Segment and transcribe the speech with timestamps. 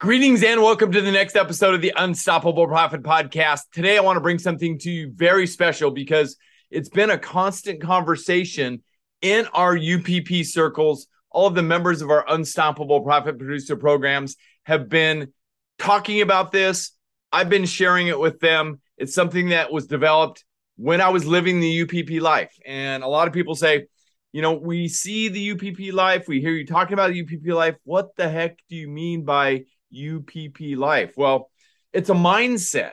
[0.00, 3.64] Greetings and welcome to the next episode of the Unstoppable Profit Podcast.
[3.70, 6.38] Today, I want to bring something to you very special because
[6.70, 8.82] it's been a constant conversation
[9.20, 11.06] in our UPP circles.
[11.30, 15.34] All of the members of our Unstoppable Profit Producer programs have been
[15.78, 16.92] talking about this.
[17.30, 18.80] I've been sharing it with them.
[18.96, 20.46] It's something that was developed
[20.78, 22.56] when I was living the UPP life.
[22.64, 23.84] And a lot of people say,
[24.32, 27.76] you know, we see the UPP life, we hear you talking about the UPP life.
[27.84, 31.14] What the heck do you mean by UPP life?
[31.16, 31.50] Well,
[31.92, 32.92] it's a mindset.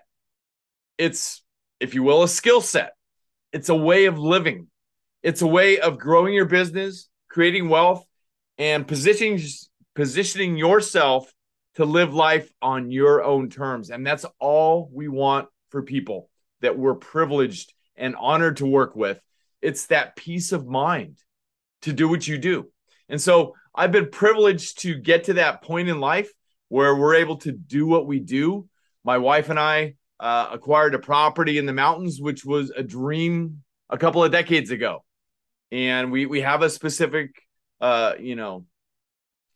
[0.98, 1.44] It's,
[1.80, 2.94] if you will, a skill set.
[3.53, 4.67] It's a way of living.
[5.23, 8.06] It's a way of growing your business, creating wealth,
[8.58, 9.40] and positioning
[9.95, 11.34] positioning yourself
[11.73, 13.90] to live life on your own terms.
[13.90, 16.30] And that's all we want for people
[16.62, 19.20] that we're privileged and honored to work with.
[19.59, 21.18] It's that peace of mind
[21.81, 22.70] to do what you do.
[23.09, 26.31] And so I've been privileged to get to that point in life
[26.70, 28.68] where we're able to do what we do.
[29.04, 33.64] My wife and I uh, acquired a property in the mountains, which was a dream
[33.90, 35.04] a couple of decades ago,
[35.72, 37.32] and we we have a specific,
[37.80, 38.66] uh, you know,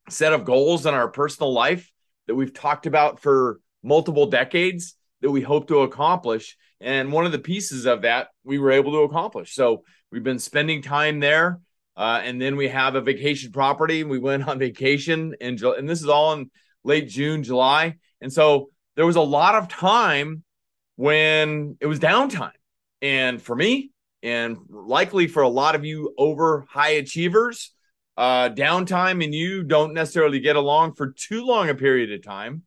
[0.09, 1.92] set of goals in our personal life
[2.28, 6.56] that we've talked about for multiple decades that we hope to accomplish.
[6.80, 9.53] And one of the pieces of that we were able to accomplish.
[9.53, 11.59] So we've been spending time there.
[11.96, 14.03] Uh, and then we have a vacation property.
[14.03, 16.50] We went on vacation, and, and this is all in
[16.84, 17.96] late June, July.
[18.22, 20.44] And so there was a lot of time
[20.96, 22.52] when it was downtime.
[23.02, 23.92] And for me,
[24.24, 27.74] and likely for a lot of you over high achievers,
[28.18, 32.64] uh, downtime and you don't necessarily get along for too long a period of time.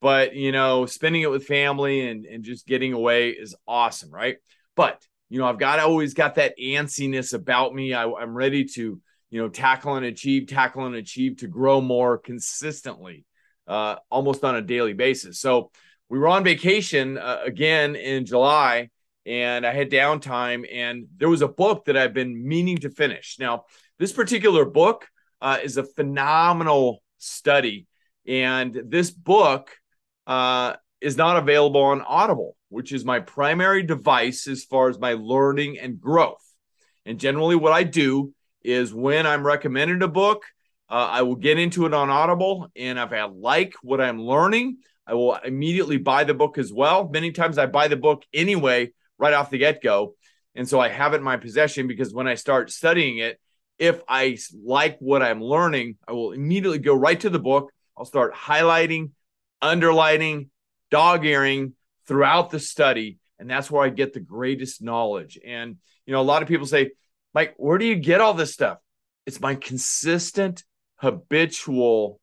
[0.00, 4.36] But, you know, spending it with family and, and just getting away is awesome, right?
[4.76, 7.94] But, you know, I've got always got that antsiness about me.
[7.94, 12.18] I, I'm ready to, you know, tackle and achieve, tackle and achieve to grow more
[12.18, 13.24] consistently
[13.66, 15.40] uh, almost on a daily basis.
[15.40, 15.70] So
[16.08, 18.90] we were on vacation uh, again in July
[19.26, 23.36] and I had downtime and there was a book that I've been meaning to finish.
[23.38, 23.64] Now,
[23.98, 25.08] this particular book
[25.40, 27.86] uh, is a phenomenal study
[28.26, 29.70] and this book
[30.26, 35.14] uh, is not available on Audible, which is my primary device as far as my
[35.14, 36.42] learning and growth.
[37.06, 38.32] And generally, what I do
[38.62, 40.44] is when I'm recommended a book,
[40.88, 44.78] uh, I will get into it on Audible, and if I like what I'm learning,
[45.06, 47.08] I will immediately buy the book as well.
[47.08, 50.14] Many times I buy the book anyway, right off the get go.
[50.54, 53.40] And so I have it in my possession because when I start studying it,
[53.78, 57.72] if I like what I'm learning, I will immediately go right to the book.
[57.98, 59.10] I'll start highlighting,
[59.60, 60.50] underlining,
[60.90, 61.74] dog earing
[62.06, 63.18] throughout the study.
[63.38, 65.38] And that's where I get the greatest knowledge.
[65.44, 66.92] And, you know, a lot of people say,
[67.34, 68.78] Mike, where do you get all this stuff?
[69.26, 70.62] It's my consistent
[71.04, 72.20] habitual,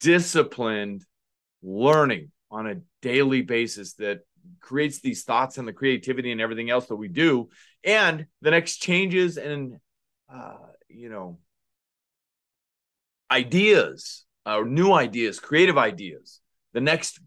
[0.00, 1.04] disciplined
[1.62, 4.20] learning on a daily basis that
[4.60, 7.48] creates these thoughts and the creativity and everything else that we do.
[7.84, 9.78] And the next changes and
[10.32, 11.38] uh, you know
[13.30, 16.40] ideas uh, new ideas creative ideas.
[16.72, 17.20] The next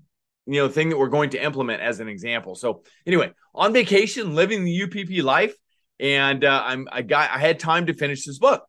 [0.45, 2.55] you know thing that we're going to implement as an example.
[2.55, 5.53] So anyway on vacation living the upp life
[5.99, 8.63] and uh, i'm i got i had time to finish this book.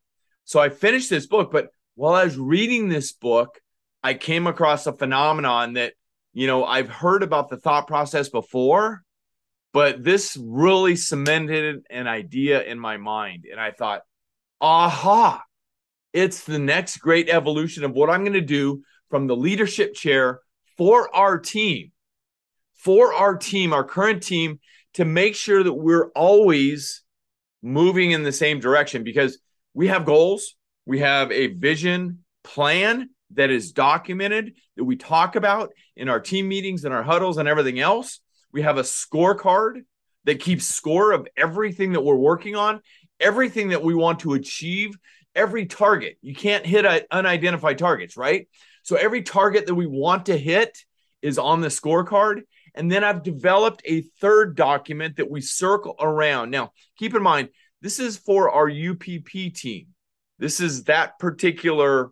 [0.44, 3.60] So i finished this book but while I was reading this book,
[4.02, 5.94] I came across a phenomenon that,
[6.32, 9.02] you know, I've heard about the thought process before,
[9.72, 13.46] but this really cemented an idea in my mind.
[13.50, 14.02] And I thought,
[14.60, 15.42] aha,
[16.12, 20.40] it's the next great evolution of what I'm going to do from the leadership chair
[20.76, 21.92] for our team,
[22.74, 24.60] for our team, our current team,
[24.94, 27.02] to make sure that we're always
[27.62, 29.38] moving in the same direction because
[29.74, 30.56] we have goals,
[30.86, 36.48] we have a vision plan that is documented that we talk about in our team
[36.48, 38.20] meetings and our huddles and everything else.
[38.52, 39.82] We have a scorecard
[40.24, 42.80] that keeps score of everything that we're working on,
[43.18, 44.96] everything that we want to achieve,
[45.34, 46.18] every target.
[46.20, 48.48] You can't hit unidentified targets, right?
[48.82, 50.78] So every target that we want to hit
[51.22, 52.42] is on the scorecard.
[52.74, 56.50] And then I've developed a third document that we circle around.
[56.50, 57.48] Now, keep in mind,
[57.80, 59.86] this is for our UPP team.
[60.42, 62.10] This is that particular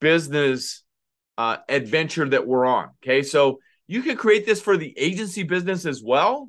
[0.00, 0.84] business
[1.36, 2.90] uh, adventure that we're on.
[3.02, 3.24] Okay.
[3.24, 3.58] So
[3.88, 6.48] you can create this for the agency business as well.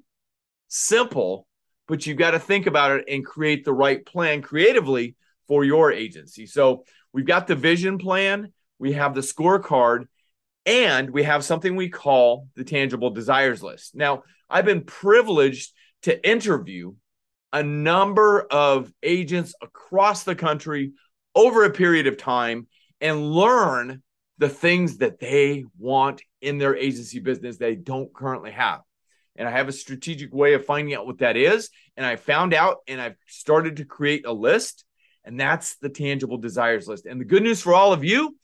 [0.68, 1.47] Simple,
[1.88, 5.15] but you've got to think about it and create the right plan creatively
[5.47, 6.45] for your agency.
[6.45, 6.83] So
[7.13, 10.06] we've got the vision plan, we have the scorecard,
[10.68, 13.95] and we have something we call the tangible desires list.
[13.95, 14.21] Now,
[14.51, 16.94] I've been privileged to interview
[17.51, 20.91] a number of agents across the country
[21.35, 22.68] over a period of time
[23.01, 24.01] and learn
[24.38, 28.81] the things that they want in their agency business they don't currently have.
[29.35, 31.69] And I have a strategic way of finding out what that is.
[31.97, 34.85] And I found out and I've started to create a list,
[35.24, 37.06] and that's the tangible desires list.
[37.06, 38.36] And the good news for all of you,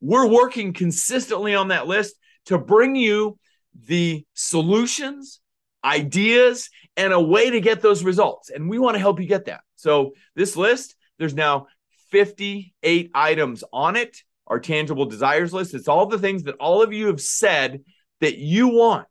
[0.00, 2.14] we're working consistently on that list
[2.46, 3.38] to bring you
[3.86, 5.40] the solutions,
[5.84, 8.50] ideas, and a way to get those results.
[8.50, 9.60] And we want to help you get that.
[9.76, 11.66] So, this list, there's now
[12.10, 15.74] 58 items on it, our tangible desires list.
[15.74, 17.82] It's all the things that all of you have said
[18.20, 19.06] that you want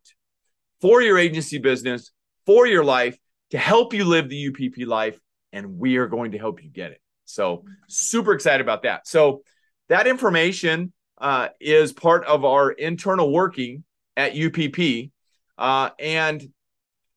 [0.80, 2.10] for your agency business,
[2.46, 3.16] for your life,
[3.50, 5.18] to help you live the UPP life.
[5.52, 7.00] And we are going to help you get it.
[7.24, 9.06] So, super excited about that.
[9.06, 9.42] So,
[9.88, 13.84] that information uh, is part of our internal working
[14.16, 15.10] at UPP.
[15.56, 16.42] Uh, and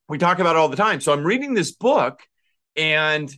[0.07, 1.01] we talk about it all the time.
[1.01, 2.21] So, I'm reading this book
[2.75, 3.33] and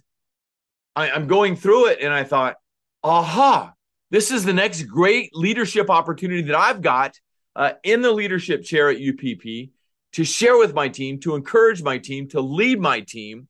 [0.95, 2.55] I, I'm going through it and I thought,
[3.03, 3.73] aha,
[4.11, 7.19] this is the next great leadership opportunity that I've got
[7.55, 9.69] uh, in the leadership chair at UPP
[10.13, 13.47] to share with my team, to encourage my team, to lead my team.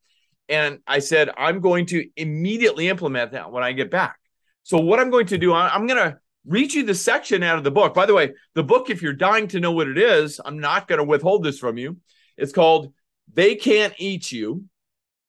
[0.50, 4.18] And I said, I'm going to immediately implement that when I get back.
[4.64, 7.64] So, what I'm going to do, I'm going to read you the section out of
[7.64, 7.94] the book.
[7.94, 10.88] By the way, the book, if you're dying to know what it is, I'm not
[10.88, 11.98] going to withhold this from you.
[12.38, 12.94] It's called
[13.34, 14.66] They Can't Eat You,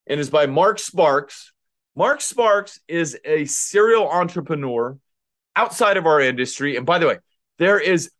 [0.06, 1.52] and it's by Marc Sparks.
[1.96, 4.98] Marc Sparks is a serial entrepreneur
[5.54, 6.76] outside of our industry.
[6.76, 7.18] And by the way,
[7.58, 8.10] there is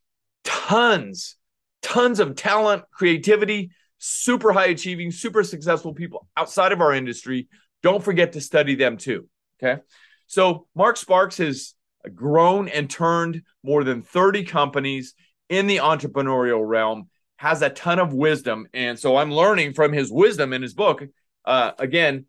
[0.45, 1.37] tons,
[1.83, 7.49] tons of talent, creativity, super high achieving, super successful people outside of our industry.
[7.83, 9.29] Don't forget to study them too.
[9.61, 9.81] Okay.
[10.29, 11.75] So Marc Sparks has
[12.15, 15.15] grown and turned more than 30 companies
[15.49, 18.69] in the entrepreneurial realm, has a ton of wisdom.
[18.73, 21.03] And so I'm learning from his wisdom in his book.
[21.45, 22.27] Uh, again,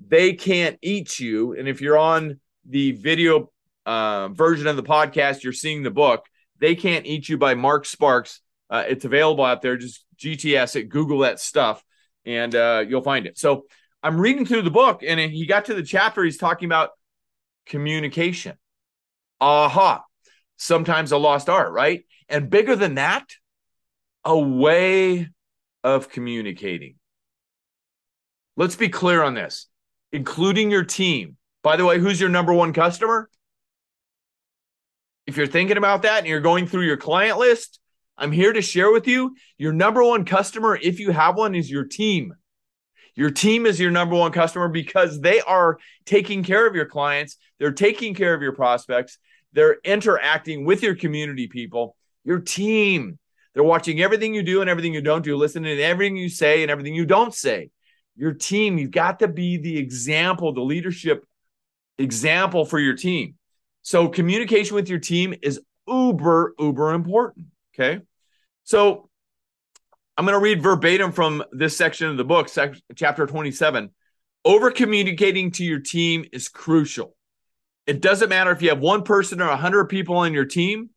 [0.00, 1.54] they can't eat you.
[1.54, 3.50] And if you're on the video
[3.84, 6.26] uh, version of the podcast, you're seeing the book.
[6.58, 8.40] They Can't Eat You by Marc Sparks.
[8.68, 9.76] Uh, it's available out there.
[9.76, 11.84] Just GTS it, Google that stuff,
[12.24, 13.38] and uh, you'll find it.
[13.38, 13.66] So
[14.02, 16.90] I'm reading through the book, and he got to the chapter he's talking about
[17.66, 18.56] communication.
[19.40, 20.02] Aha.
[20.56, 22.04] Sometimes a lost art, right?
[22.28, 23.26] And bigger than that,
[24.24, 25.28] a way
[25.84, 26.96] of communicating.
[28.56, 29.68] Let's be clear on this
[30.16, 31.36] including your team.
[31.62, 33.28] By the way, who's your number one customer?
[35.26, 37.80] If you're thinking about that and you're going through your client list,
[38.16, 41.70] I'm here to share with you your number one customer, if you have one, is
[41.70, 42.32] your team.
[43.14, 47.36] Your team is your number one customer because they are taking care of your clients,
[47.58, 49.18] they're taking care of your prospects,
[49.52, 53.18] they're interacting with your community people, your team.
[53.52, 56.62] They're watching everything you do and everything you don't do, listening to everything you say
[56.62, 57.70] and everything you don't say
[58.16, 61.24] your team, you've got to be the example, the leadership
[61.98, 63.34] example for your team.
[63.82, 67.46] So communication with your team is uber, uber important.
[67.74, 68.00] Okay.
[68.64, 69.08] So
[70.16, 73.90] I'm going to read verbatim from this section of the book, sec- chapter 27.
[74.44, 77.14] Over communicating to your team is crucial.
[77.86, 80.90] It doesn't matter if you have one person or 100 people on your team.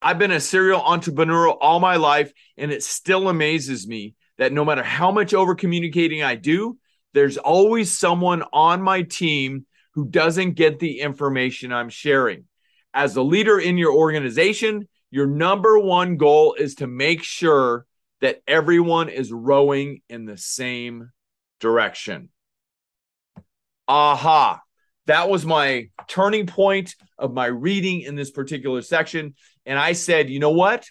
[0.00, 4.64] I've been a serial entrepreneur all my life, and it still amazes me that no
[4.64, 6.78] matter how much over communicating I do,
[7.12, 12.44] there's always someone on my team who doesn't get the information I'm sharing.
[12.92, 17.86] As a leader in your organization, your number one goal is to make sure
[18.20, 21.10] that everyone is rowing in the same
[21.60, 22.30] direction.
[23.86, 24.60] Aha.
[25.06, 29.34] That was my turning point of my reading in this particular section.
[29.66, 30.88] And I said, you know what?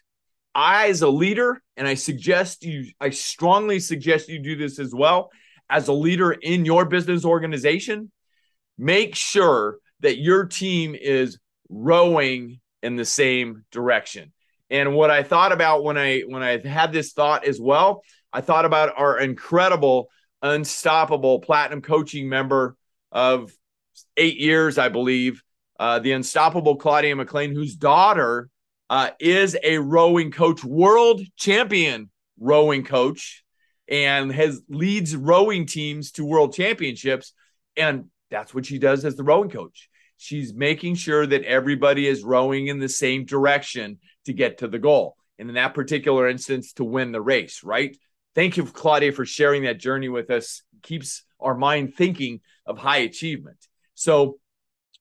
[0.56, 4.94] I, as a leader, and I suggest you, I strongly suggest you do this as
[4.94, 5.32] well,
[5.70, 8.12] as a leader in your business organization,
[8.78, 14.32] make sure that your team is rowing in the same direction.
[14.70, 18.42] And what I thought about when I when I had this thought as well, I
[18.42, 20.10] thought about our incredible,
[20.42, 22.76] unstoppable platinum coaching member
[23.12, 23.52] of
[24.18, 25.44] eight years, I believe,
[25.80, 28.50] uh, the unstoppable Claudia McLean, whose daughter
[28.94, 33.44] uh, is a rowing coach, world champion rowing coach,
[33.88, 37.34] and has leads rowing teams to world championships.
[37.76, 39.90] And that's what she does as the rowing coach.
[40.18, 44.78] She's making sure that everybody is rowing in the same direction to get to the
[44.78, 45.16] goal.
[45.40, 47.98] And in that particular instance, to win the race, right?
[48.36, 50.62] Thank you, Claudia, for sharing that journey with us.
[50.84, 53.58] Keeps our mind thinking of high achievement.
[53.96, 54.38] So,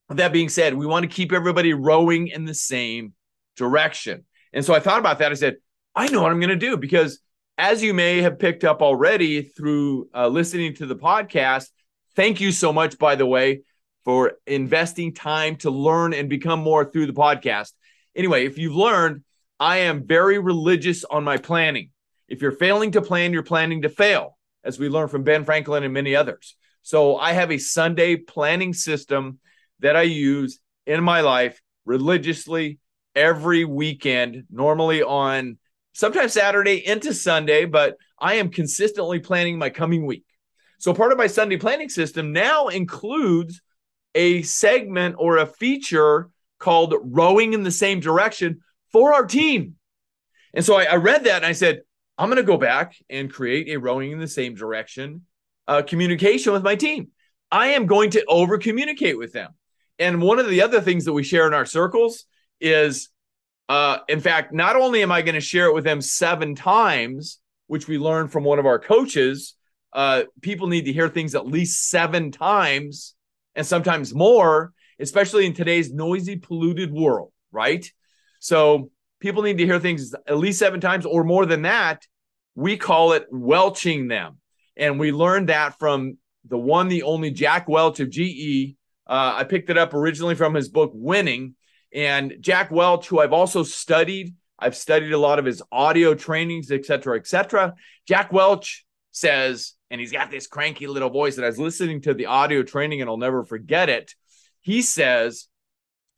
[0.09, 3.13] that being said, we want to keep everybody rowing in the same
[3.57, 4.25] direction.
[4.53, 5.33] And so I thought about that.
[5.33, 5.57] I said,
[5.95, 7.21] I know what I'm going to do because,
[7.59, 11.69] as you may have picked up already through uh, listening to the podcast,
[12.17, 13.63] thank you so much, by the way,
[14.05, 17.73] for investing time to learn and become more through the podcast.
[18.17, 19.23] Anyway, if you've learned,
[19.61, 21.91] I am very religious on my planning.
[22.29, 25.85] If you're failing to plan, you're planning to fail, as we learned from Ben Franklin
[25.85, 26.57] and many others.
[26.83, 29.39] So I have a Sunday planning system
[29.81, 32.79] that I use in my life religiously
[33.15, 35.59] every weekend, normally on
[35.93, 40.25] sometimes Saturday into Sunday, but I am consistently planning my coming week.
[40.79, 43.61] So part of my Sunday planning system now includes
[44.15, 46.29] a segment or a feature
[46.59, 49.77] called Rowing in the Same Direction for our team.
[50.55, 51.81] And so I, I read that and I said,
[52.19, 55.23] I'm going to go back and create a Rowing in the Same Direction
[55.67, 57.09] uh, communication with my team.
[57.51, 59.53] I am going to over communicate with them.
[59.99, 62.25] And one of the other things that we share in our circles
[62.63, 63.11] is,
[63.69, 67.41] uh, in fact, not only am I going to share it with them seven times,
[67.67, 69.55] which we learned from one of our coaches,
[69.93, 73.15] uh, people need to hear things at least seven times
[73.55, 77.91] and sometimes more, especially in today's noisy, polluted world, right?
[78.41, 78.91] So
[79.21, 82.07] people need to hear things at least seven times or more than that.
[82.55, 84.39] We call it welching them.
[84.77, 86.17] And we learned that from
[86.49, 88.75] the one, the only Jack Welch of GE.
[89.07, 91.55] Uh, I picked it up originally from his book, Winning.
[91.95, 96.71] And Jack Welch, who I've also studied, I've studied a lot of his audio trainings,
[96.71, 97.75] et cetera, et cetera.
[98.07, 102.15] Jack Welch says, and he's got this cranky little voice that I was listening to
[102.15, 104.15] the audio training and I'll never forget it.
[104.61, 105.49] He says,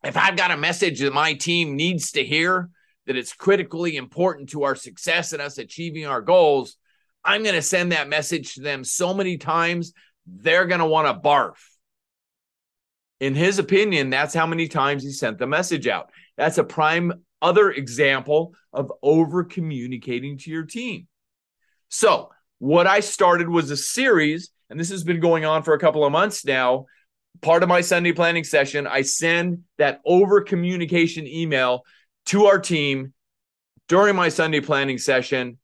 [0.05, 2.69] if I've got a message that my team needs to hear,
[3.07, 6.77] that it's critically important to our success and us achieving our goals,
[7.25, 9.93] I'm going to send that message to them so many times,
[10.27, 11.55] they're going to want to barf.
[13.25, 16.11] In his opinion, that's how many times he sent the message out.
[16.37, 21.09] That's a prime other example of over communicating to your team.
[21.89, 22.29] So,
[22.59, 26.05] what I started was a series, and this has been going on for a couple
[26.05, 26.85] of months now.
[27.41, 31.85] Part of my Sunday planning session, I send that over communication email
[32.27, 33.15] to our team
[33.89, 35.57] during my Sunday planning session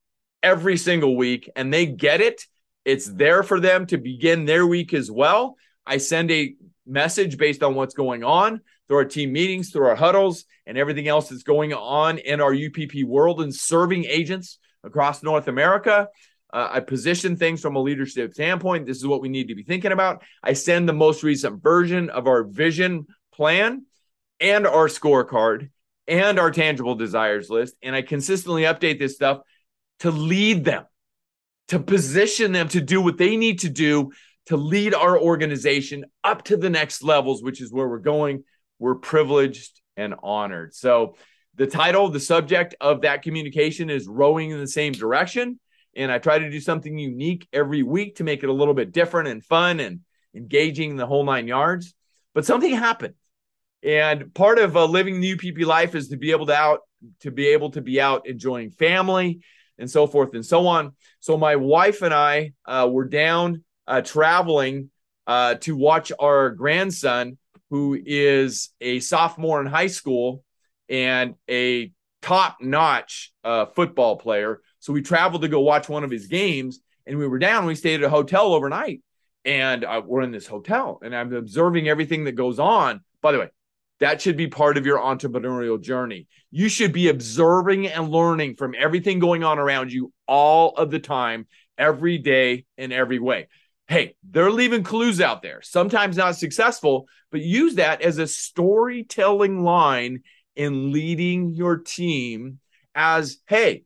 [0.43, 2.40] every single week, and they get it.
[2.87, 5.57] It's there for them to begin their week as well.
[5.85, 6.55] I send a
[6.90, 11.09] message based on what's going on through our team meetings, through our huddles, and everything
[11.09, 16.09] else that's going on in our UPP world and serving agents across North America.
[16.52, 18.87] Uh, I position things from a leadership standpoint.
[18.87, 20.23] This is what we need to be thinking about.
[20.42, 23.87] I send the most recent version of our vision plan
[24.40, 25.70] and our scorecard
[26.09, 27.76] and our tangible desires list.
[27.82, 29.42] And I consistently update this stuff
[30.00, 30.87] to lead them,
[31.68, 34.11] to position them to do what they need to do
[34.50, 38.45] to lead our organization up to the next levels, which is where we're going.
[38.78, 40.75] We're privileged and honored.
[40.75, 41.16] So,
[41.57, 45.59] the title, the subject of that communication is Rowing in the Same Direction
[45.97, 48.92] and I try to do something unique every week to make it a little bit
[48.92, 50.00] different and fun and
[50.35, 51.95] engaging the whole nine yards.
[52.35, 53.14] But something happened,
[53.83, 56.80] and part of uh, living the UPP life is to be able to out
[57.21, 59.40] to be able to be out enjoying family
[59.78, 60.92] and so forth and so on.
[61.21, 64.90] So my wife and I uh, were down uh, traveling
[65.26, 67.37] uh, to watch our grandson,
[67.68, 70.42] who is a sophomore in high school
[70.88, 71.92] and a
[72.23, 77.18] top-notch uh, football player so we traveled to go watch one of his games, and
[77.18, 77.66] we were down.
[77.66, 79.02] We stayed at a hotel overnight,
[79.44, 83.02] and uh, we're in this hotel, and I'm observing everything that goes on.
[83.20, 83.49] By the way,
[84.00, 86.28] that should be part of your entrepreneurial journey.
[86.50, 90.99] You should be observing and learning from everything going on around you all of the
[90.99, 93.49] time, every day, in every way.
[93.90, 99.64] Hey, they're leaving clues out there, sometimes not successful, but use that as a storytelling
[99.64, 100.23] line
[100.54, 102.61] in leading your team
[102.94, 103.82] as hey,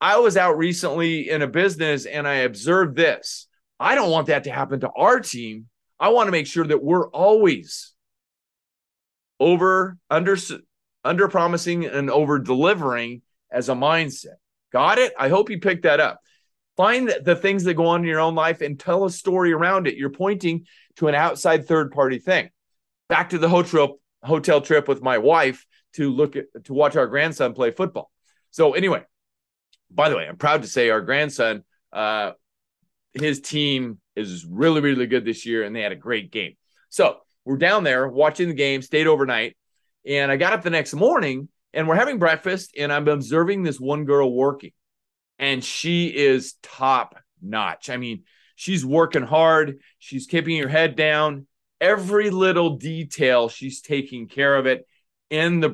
[0.00, 3.46] I was out recently in a business and I observed this.
[3.78, 5.68] I don't want that to happen to our team.
[6.00, 7.92] I want to make sure that we're always
[9.38, 10.36] over under
[11.04, 13.22] under promising and over delivering
[13.52, 14.38] as a mindset.
[14.72, 15.12] Got it?
[15.16, 16.20] I hope you picked that up.
[16.76, 19.86] Find the things that go on in your own life and tell a story around
[19.86, 19.96] it.
[19.96, 20.66] You're pointing
[20.96, 22.50] to an outside third party thing.
[23.08, 25.64] Back to the hotel hotel trip with my wife
[25.94, 28.10] to look at to watch our grandson play football.
[28.50, 29.04] So anyway,
[29.90, 32.32] by the way, I'm proud to say our grandson, uh,
[33.14, 36.56] his team is really, really good this year, and they had a great game.
[36.88, 39.56] So we're down there watching the game, stayed overnight,
[40.04, 43.78] and I got up the next morning and we're having breakfast, and I'm observing this
[43.78, 44.72] one girl working,
[45.38, 47.90] and she is top notch.
[47.90, 48.24] I mean,
[48.54, 51.46] she's working hard, she's keeping her head down.
[51.80, 54.86] Every little detail, she's taking care of it
[55.28, 55.68] in the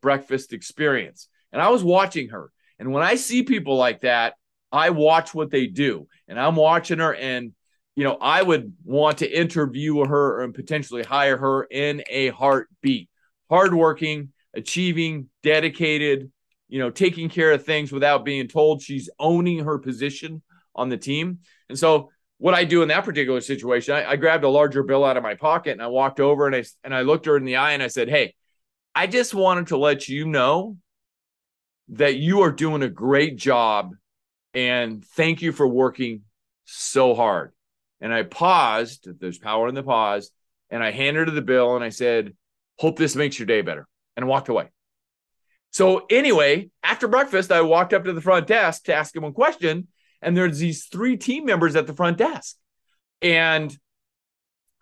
[0.00, 1.28] breakfast experience.
[1.52, 2.50] And I was watching her.
[2.78, 4.34] And when I see people like that,
[4.72, 6.08] I watch what they do.
[6.26, 7.52] And I'm watching her and
[7.96, 13.08] you know, I would want to interview her and potentially hire her in a heartbeat.
[13.48, 16.32] Hardworking, achieving, dedicated,
[16.68, 20.42] you know, taking care of things without being told she's owning her position
[20.74, 21.40] on the team.
[21.68, 25.04] And so what I do in that particular situation, I, I, grabbed a larger bill
[25.04, 27.44] out of my pocket and I walked over and I and I looked her in
[27.44, 28.34] the eye and I said, "Hey,
[28.94, 30.76] I just wanted to let you know
[31.88, 33.94] that you are doing a great job
[34.52, 36.22] and thank you for working
[36.64, 37.52] so hard."
[38.00, 39.08] And I paused.
[39.20, 40.30] There's power in the pause,
[40.70, 42.34] and I handed her the bill and I said,
[42.78, 44.70] "Hope this makes your day better," and walked away.
[45.74, 49.32] So anyway, after breakfast, I walked up to the front desk to ask him a
[49.32, 49.88] question
[50.22, 52.54] and there's these three team members at the front desk.
[53.20, 53.76] And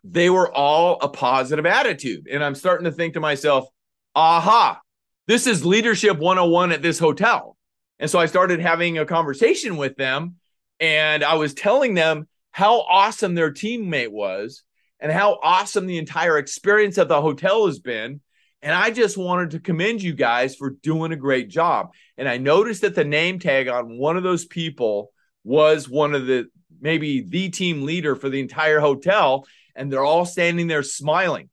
[0.04, 2.28] they were all a positive attitude.
[2.30, 3.68] And I'm starting to think to myself,
[4.14, 4.82] aha,
[5.26, 7.56] this is leadership 101 at this hotel.
[7.99, 10.37] And so I started having a conversation with them
[10.78, 14.62] and I was telling them how awesome their teammate was
[15.00, 18.20] and how awesome the entire experience at the hotel has been.
[18.62, 21.92] And I just wanted to commend you guys for doing a great job.
[22.16, 25.11] And I noticed that the name tag on one of those people
[25.42, 26.49] was one of the
[26.81, 31.49] maybe the team leader for the entire hotel, and they're all standing there smiling.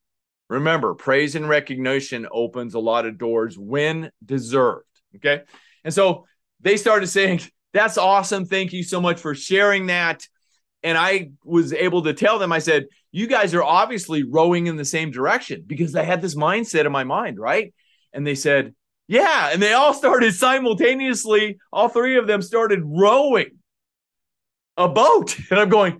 [0.49, 4.85] Remember, praise and recognition opens a lot of doors when deserved.
[5.15, 5.43] Okay.
[5.83, 6.25] And so
[6.59, 7.41] they started saying,
[7.73, 8.45] That's awesome.
[8.45, 10.27] Thank you so much for sharing that.
[10.83, 14.75] And I was able to tell them, I said, You guys are obviously rowing in
[14.75, 17.73] the same direction because I had this mindset in my mind, right?
[18.13, 18.73] And they said,
[19.07, 19.49] Yeah.
[19.51, 23.59] And they all started simultaneously, all three of them started rowing
[24.77, 25.37] a boat.
[25.51, 25.99] And I'm going,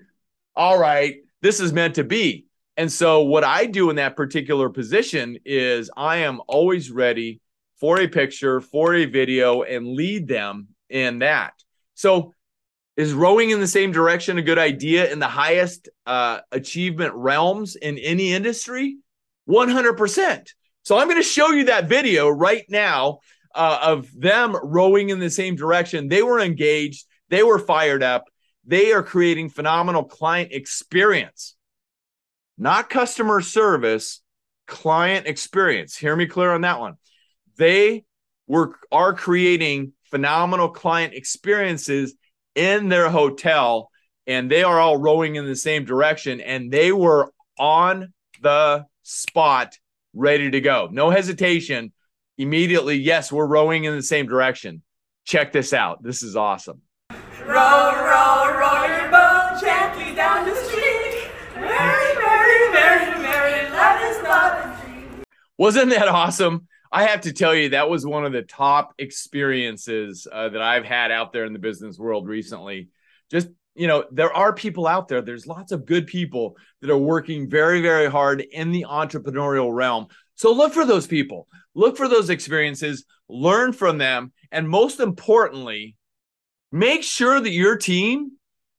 [0.56, 2.46] all right, this is meant to be.
[2.78, 7.42] And so, what I do in that particular position is I am always ready
[7.80, 11.54] for a picture, for a video, and lead them in that.
[11.96, 12.34] So,
[13.00, 17.78] is rowing in the same direction a good idea in the highest uh, achievement realms
[17.78, 18.98] in any industry?
[19.48, 20.50] 100%.
[20.84, 23.20] So, I'm going to show you that video right now
[23.56, 26.10] uh, of them rowing in the same direction.
[26.10, 28.26] They were engaged, they were fired up,
[28.66, 31.56] they are creating phenomenal client experience,
[32.58, 34.22] not customer service,
[34.68, 35.96] client experience.
[35.96, 36.96] Hear me clear on that one.
[37.56, 38.04] They
[38.46, 42.16] were are creating phenomenal client experiences
[42.56, 43.90] in their hotel
[44.28, 49.78] and they are all rowing in the same direction and they were on the spot
[50.14, 50.88] ready to go.
[50.92, 51.92] No hesitation.
[52.38, 54.82] Immediately, yes, we're rowing in the same direction.
[55.26, 56.02] Check this out.
[56.02, 56.82] This is awesome.
[57.10, 61.28] Row, row, row your boat gently down the street.
[61.56, 65.24] Mary, Mary, Mary, Mary, love is not a dream.
[65.58, 66.68] Wasn't that awesome?
[66.92, 70.86] I have to tell you, that was one of the top experiences uh, that I've
[70.86, 72.90] had out there in the business world recently.
[73.30, 76.98] Just, you know, there are people out there, there's lots of good people that are
[76.98, 80.08] working very, very hard in the entrepreneurial realm.
[80.36, 85.96] So look for those people, look for those experiences, learn from them, and most importantly,
[86.72, 88.34] Make sure that your team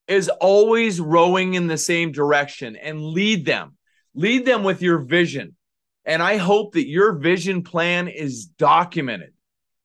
[0.06, 3.76] is always rowing in the same direction and lead them.
[4.14, 5.56] Lead them with your vision.
[6.04, 9.32] And I hope that your vision plan is documented.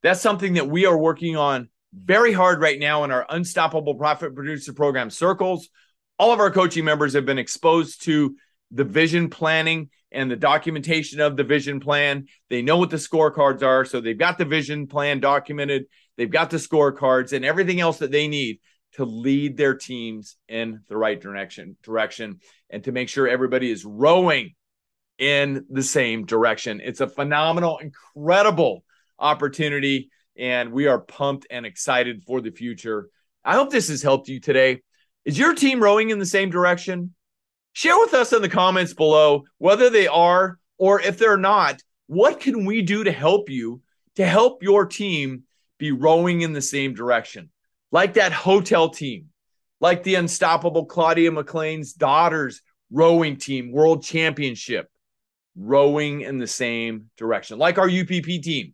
[0.02, 4.36] That's something that we are working on very hard right now in our Unstoppable Profit
[4.36, 5.70] Producer Program circles.
[6.18, 8.36] All of our coaching members have been exposed to
[8.72, 12.28] the vision planning and the documentation of the vision plan.
[12.50, 13.86] They know what the scorecards are.
[13.86, 15.86] So they've got the vision plan documented.
[16.18, 18.60] They've got the scorecards and everything else that they need
[18.94, 23.84] to lead their teams in the right direction direction and to make sure everybody is
[23.84, 24.56] rowing
[25.18, 26.82] in the same direction.
[26.84, 28.84] It's a phenomenal, incredible
[29.18, 33.10] opportunity and we are pumped and excited for the future.
[33.44, 34.82] I hope this has helped you today.
[35.24, 37.14] Is your team rowing in the same direction?
[37.74, 42.40] Share with us in the comments below whether they are or if they're not, what
[42.40, 43.82] can we do to help you
[44.16, 45.44] to help your team
[45.78, 47.50] be rowing in the same direction,
[47.92, 49.30] like that hotel team,
[49.82, 54.90] like the unstoppable Claudia McLean's daughters rowing team, world championship,
[55.58, 58.74] rowing in the same direction, like our UPP team,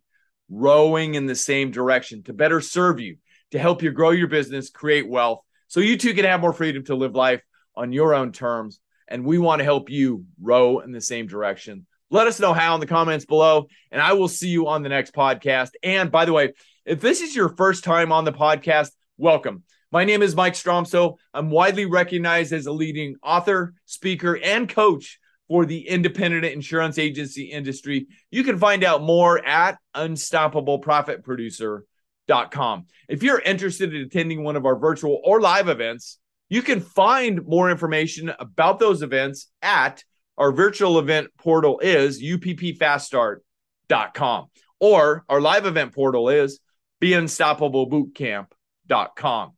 [0.50, 3.16] rowing in the same direction to better serve you,
[3.52, 6.84] to help you grow your business, create wealth, so you too can have more freedom
[6.84, 7.42] to live life
[7.76, 8.80] on your own terms.
[9.08, 12.74] And we want to help you row in the same direction Let us know how
[12.74, 15.70] in the comments below, and I will see you on the next podcast.
[15.82, 16.52] And by the way,
[16.84, 19.62] if this is your first time on the podcast, welcome.
[19.90, 21.16] My name is Mike Stromsoe.
[21.32, 25.18] I'm widely recognized as a leading author, speaker, and coach
[25.52, 28.06] for the independent insurance agency industry.
[28.30, 32.86] You can find out more at unstoppableprofitproducer.com.
[33.06, 37.46] If you're interested in attending one of our virtual or live events, you can find
[37.46, 40.02] more information about those events at
[40.38, 44.46] our virtual event portal is uppfaststart.com
[44.80, 46.60] or our live event portal is
[47.02, 49.52] beunstoppablebootcamp.com.